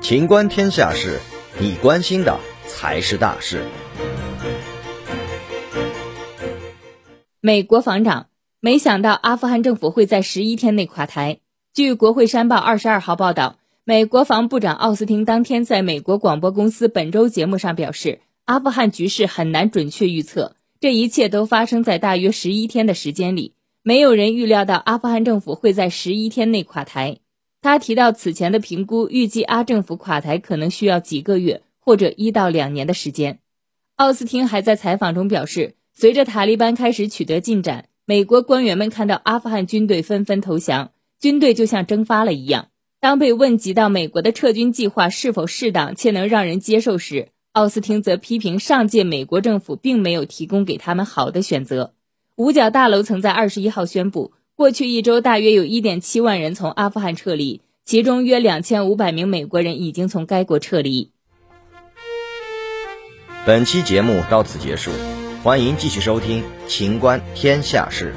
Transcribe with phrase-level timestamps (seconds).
[0.00, 1.20] 情观天下事，
[1.60, 3.62] 你关心的才是大事。
[7.40, 8.28] 美国防长
[8.58, 11.40] 没想到阿富汗政府会在十一天内垮台。
[11.74, 23.52] 据国会山报二十二号报道，美国防部长奥斯汀当天在美国广播公司本周节目上表示，阿富汗局势很难准确预测，这一切都发生在大约十一天的时间里。
[23.82, 27.18] 没有人预料到阿富汗政府会在十一天内垮台。
[27.60, 33.40] 他提到此前的评估，预计阿政府垮台可能需要几个月或者一到两年的时间。
[33.96, 42.68] 奥斯汀还在采访中表示，随着塔利班开始取得进展，美国官员们看到阿富汗军队纷纷投降，军队就像蒸发了一样。
[43.00, 51.94] 当被问及到美国的撤军计划是否适当且能让人接受时，奥斯汀则批评上届美国政府并没有提供给他们好的选择。
[52.36, 61.12] 五角大楼曾在二十一号宣布，过去一周大约有一点七万人从阿富汗撤离，其中约两千五百名美国人已经从该国撤离。
[63.46, 64.90] 本期节目到此结束，
[65.44, 68.12] 欢迎继续收听《秦观天下事》。